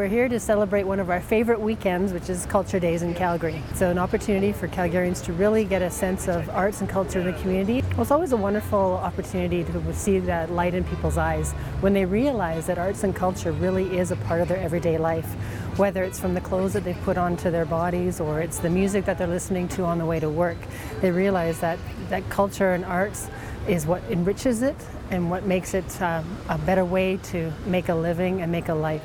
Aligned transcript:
we're 0.00 0.08
here 0.08 0.30
to 0.30 0.40
celebrate 0.40 0.84
one 0.84 0.98
of 0.98 1.10
our 1.10 1.20
favorite 1.20 1.60
weekends, 1.60 2.14
which 2.14 2.30
is 2.30 2.46
Culture 2.46 2.80
Days 2.80 3.02
in 3.02 3.12
Calgary. 3.12 3.62
So 3.74 3.90
an 3.90 3.98
opportunity 3.98 4.50
for 4.50 4.66
Calgarians 4.66 5.22
to 5.24 5.34
really 5.34 5.62
get 5.62 5.82
a 5.82 5.90
sense 5.90 6.26
of 6.26 6.48
arts 6.48 6.80
and 6.80 6.88
culture 6.88 7.20
in 7.20 7.26
the 7.26 7.34
community. 7.34 7.82
Well, 7.90 8.00
it's 8.00 8.10
always 8.10 8.32
a 8.32 8.36
wonderful 8.38 8.94
opportunity 8.94 9.62
to 9.62 9.92
see 9.92 10.18
that 10.20 10.50
light 10.50 10.72
in 10.72 10.84
people's 10.84 11.18
eyes 11.18 11.52
when 11.82 11.92
they 11.92 12.06
realize 12.06 12.66
that 12.68 12.78
arts 12.78 13.04
and 13.04 13.14
culture 13.14 13.52
really 13.52 13.98
is 13.98 14.10
a 14.10 14.16
part 14.16 14.40
of 14.40 14.48
their 14.48 14.56
everyday 14.56 14.96
life 14.96 15.26
whether 15.76 16.02
it's 16.02 16.18
from 16.18 16.34
the 16.34 16.40
clothes 16.40 16.72
that 16.72 16.84
they've 16.84 17.00
put 17.02 17.16
onto 17.16 17.50
their 17.50 17.64
bodies 17.64 18.20
or 18.20 18.40
it's 18.40 18.58
the 18.58 18.68
music 18.68 19.04
that 19.04 19.16
they're 19.16 19.26
listening 19.26 19.68
to 19.68 19.84
on 19.84 19.98
the 19.98 20.04
way 20.04 20.18
to 20.18 20.28
work. 20.28 20.58
They 21.00 21.10
realize 21.10 21.60
that, 21.60 21.78
that 22.08 22.28
culture 22.28 22.72
and 22.72 22.84
arts 22.84 23.28
is 23.68 23.86
what 23.86 24.02
enriches 24.10 24.62
it 24.62 24.76
and 25.10 25.30
what 25.30 25.44
makes 25.44 25.72
it 25.74 26.02
um, 26.02 26.38
a 26.48 26.58
better 26.58 26.84
way 26.84 27.18
to 27.24 27.52
make 27.66 27.88
a 27.88 27.94
living 27.94 28.42
and 28.42 28.50
make 28.50 28.68
a 28.68 28.74
life. 28.74 29.02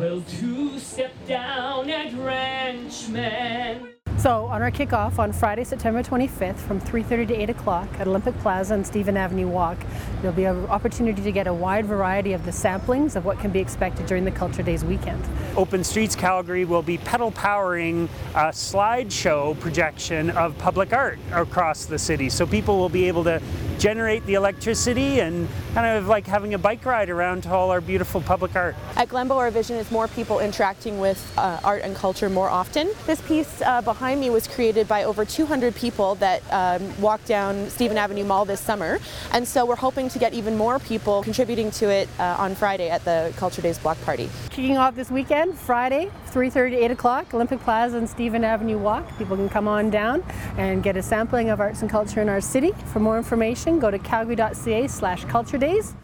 Will 0.00 0.22
two 0.22 0.78
step 0.78 1.12
down 1.28 1.90
at 1.90 2.12
Ranchman? 2.12 3.86
So 4.16 4.46
on 4.46 4.62
our 4.62 4.70
kickoff 4.70 5.18
on 5.18 5.30
Friday, 5.30 5.62
September 5.62 6.02
25th 6.02 6.56
from 6.56 6.80
3.30 6.80 7.28
to 7.28 7.34
8 7.34 7.50
o'clock 7.50 7.88
at 7.98 8.08
Olympic 8.08 8.34
Plaza 8.38 8.72
and 8.72 8.86
Stephen 8.86 9.18
Avenue 9.18 9.46
Walk, 9.46 9.76
there'll 10.22 10.34
be 10.34 10.46
an 10.46 10.64
opportunity 10.68 11.20
to 11.20 11.32
get 11.32 11.46
a 11.46 11.52
wide 11.52 11.84
variety 11.84 12.32
of 12.32 12.46
the 12.46 12.50
samplings 12.50 13.14
of 13.14 13.26
what 13.26 13.38
can 13.40 13.50
be 13.50 13.58
expected 13.58 14.06
during 14.06 14.24
the 14.24 14.30
Culture 14.30 14.62
Days 14.62 14.86
weekend. 14.86 15.22
Open 15.54 15.84
Streets 15.84 16.16
Calgary 16.16 16.64
will 16.64 16.80
be 16.80 16.96
pedal 16.96 17.30
powering 17.30 18.08
a 18.34 18.48
slideshow 18.48 19.58
projection 19.60 20.30
of 20.30 20.56
public 20.56 20.94
art 20.94 21.18
across 21.32 21.84
the 21.84 21.98
city. 21.98 22.30
So 22.30 22.46
people 22.46 22.78
will 22.78 22.88
be 22.88 23.06
able 23.06 23.24
to 23.24 23.42
generate 23.80 24.24
the 24.26 24.34
electricity 24.34 25.20
and 25.20 25.48
kind 25.72 25.96
of 25.96 26.06
like 26.06 26.26
having 26.26 26.52
a 26.52 26.58
bike 26.58 26.84
ride 26.84 27.08
around 27.08 27.42
to 27.42 27.50
all 27.50 27.70
our 27.70 27.80
beautiful 27.80 28.20
public 28.20 28.54
art. 28.54 28.76
At 28.96 29.08
Glenbow, 29.08 29.36
our 29.36 29.50
vision 29.50 29.76
is 29.76 29.90
more 29.90 30.06
people 30.06 30.38
interacting 30.38 31.00
with 31.00 31.32
uh, 31.38 31.58
art 31.64 31.82
and 31.82 31.96
culture 31.96 32.28
more 32.28 32.50
often. 32.50 32.90
This 33.06 33.22
piece 33.22 33.62
uh, 33.62 33.80
behind 33.80 34.20
me 34.20 34.28
was 34.28 34.46
created 34.46 34.86
by 34.86 35.04
over 35.04 35.24
200 35.24 35.74
people 35.74 36.14
that 36.16 36.42
um, 36.52 37.00
walked 37.00 37.26
down 37.26 37.70
Stephen 37.70 37.96
Avenue 37.96 38.24
Mall 38.24 38.44
this 38.44 38.60
summer, 38.60 38.98
and 39.32 39.48
so 39.48 39.64
we're 39.64 39.76
hoping 39.76 40.10
to 40.10 40.18
get 40.18 40.34
even 40.34 40.58
more 40.58 40.78
people 40.78 41.22
contributing 41.22 41.70
to 41.72 41.88
it 41.88 42.08
uh, 42.18 42.36
on 42.38 42.54
Friday 42.54 42.90
at 42.90 43.02
the 43.06 43.32
Culture 43.36 43.62
Days 43.62 43.78
block 43.78 43.98
party. 44.02 44.28
Kicking 44.50 44.76
off 44.76 44.94
this 44.94 45.10
weekend, 45.10 45.58
Friday, 45.58 46.10
3.30 46.30 46.70
to 46.70 46.76
8 46.84 46.90
o'clock, 46.92 47.34
Olympic 47.34 47.60
Plaza 47.60 47.98
and 47.98 48.08
Stephen 48.08 48.44
Avenue 48.44 48.78
Walk. 48.78 49.06
People 49.18 49.36
can 49.36 49.48
come 49.48 49.68
on 49.68 49.90
down 49.90 50.24
and 50.56 50.82
get 50.82 50.96
a 50.96 51.02
sampling 51.02 51.50
of 51.50 51.60
arts 51.60 51.82
and 51.82 51.90
culture 51.90 52.20
in 52.20 52.28
our 52.28 52.40
city. 52.40 52.72
For 52.92 53.00
more 53.00 53.18
information, 53.18 53.40
information, 53.40 53.78
go 53.78 53.90
to 53.90 53.98
calgary.ca 53.98 54.86
slash 54.88 55.24
culture 55.24 55.58
days. 55.58 55.94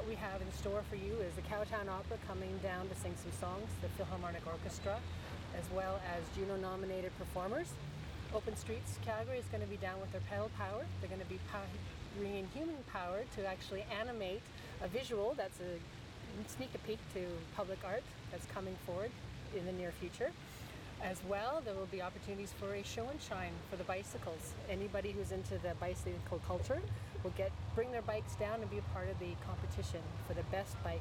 What 0.00 0.08
we 0.08 0.16
have 0.16 0.40
in 0.40 0.50
store 0.56 0.80
for 0.88 0.96
you 0.96 1.12
is 1.20 1.36
the 1.36 1.44
Cowtown 1.44 1.92
Opera 1.92 2.16
coming 2.26 2.48
down 2.62 2.88
to 2.88 2.94
sing 3.04 3.12
some 3.20 3.36
songs, 3.36 3.68
the 3.82 3.88
Philharmonic 4.00 4.40
Orchestra, 4.46 4.96
as 5.52 5.64
well 5.76 6.00
as 6.16 6.24
Juno-nominated 6.34 7.12
performers. 7.18 7.68
Open 8.32 8.56
Streets 8.56 8.96
Calgary 9.04 9.36
is 9.36 9.44
going 9.52 9.60
to 9.60 9.68
be 9.68 9.76
down 9.76 10.00
with 10.00 10.10
their 10.10 10.22
pedal 10.22 10.50
power. 10.56 10.86
They're 11.00 11.12
going 11.12 11.20
to 11.20 11.28
be 11.28 11.38
bringing 12.16 12.48
human 12.54 12.80
power 12.90 13.28
to 13.36 13.44
actually 13.44 13.84
animate 14.00 14.40
a 14.80 14.88
visual 14.88 15.34
that's 15.36 15.60
a 15.60 15.76
sneak 16.48 16.70
a 16.74 16.78
peek 16.88 16.98
to 17.12 17.20
public 17.54 17.80
art 17.84 18.04
that's 18.32 18.46
coming 18.56 18.76
forward 18.86 19.10
in 19.54 19.66
the 19.66 19.72
near 19.72 19.92
future. 20.00 20.30
As 21.02 21.16
well, 21.28 21.62
there 21.64 21.74
will 21.74 21.86
be 21.86 22.02
opportunities 22.02 22.52
for 22.58 22.74
a 22.74 22.84
show 22.84 23.08
and 23.08 23.20
shine 23.20 23.52
for 23.70 23.76
the 23.76 23.84
bicycles. 23.84 24.52
Anybody 24.68 25.12
who's 25.12 25.32
into 25.32 25.54
the 25.58 25.74
bicycle 25.80 26.40
culture 26.46 26.80
will 27.24 27.32
get 27.36 27.50
bring 27.74 27.90
their 27.90 28.02
bikes 28.02 28.34
down 28.36 28.60
and 28.60 28.70
be 28.70 28.78
a 28.78 28.94
part 28.94 29.08
of 29.08 29.18
the 29.18 29.32
competition 29.46 30.00
for 30.28 30.34
the 30.34 30.42
best 30.50 30.76
bike 30.84 31.00